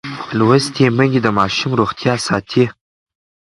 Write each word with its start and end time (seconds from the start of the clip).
لوستې 0.37 0.85
میندې 0.97 1.19
د 1.23 1.27
ماشوم 1.37 1.71
روغتیا 1.79 2.13
ساتي. 2.27 2.65